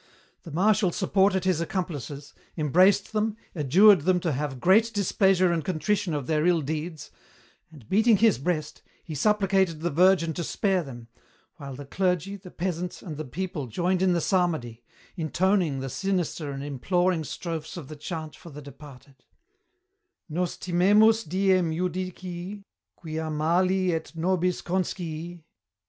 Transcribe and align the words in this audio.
"The 0.41 0.51
Marshal 0.51 0.91
supported 0.91 1.43
his 1.43 1.61
accomplices, 1.61 2.33
embraced 2.57 3.13
them, 3.13 3.37
adjured 3.53 4.01
them 4.01 4.19
to 4.21 4.31
have 4.31 4.59
'great 4.59 4.91
displeasure 4.95 5.51
and 5.51 5.63
contrition 5.63 6.15
of 6.15 6.25
their 6.25 6.43
ill 6.47 6.61
deeds' 6.61 7.11
and, 7.69 7.87
beating 7.87 8.17
his 8.17 8.39
breast, 8.39 8.81
he 9.03 9.13
supplicated 9.13 9.81
the 9.81 9.91
Virgin 9.91 10.33
to 10.33 10.43
spare 10.43 10.81
them, 10.81 11.07
while 11.57 11.75
the 11.75 11.85
clergy, 11.85 12.35
the 12.35 12.49
peasants, 12.49 13.03
and 13.03 13.15
the 13.15 13.25
people 13.25 13.67
joined 13.67 14.01
in 14.01 14.13
the 14.13 14.21
psalmody, 14.21 14.81
intoning 15.15 15.81
the 15.81 15.87
sinister 15.89 16.49
and 16.51 16.63
imploring 16.63 17.23
strophes 17.23 17.77
of 17.77 17.87
the 17.87 17.95
chant 17.95 18.35
for 18.35 18.49
the 18.49 18.59
departed: 18.59 19.23
"'Nos 20.27 20.57
timemus 20.57 21.23
diem 21.29 21.69
judicii 21.71 22.63
Quia 22.95 23.29
mali 23.29 23.93
et 23.93 24.13
nobis 24.15 24.63
conscii. 24.63 25.43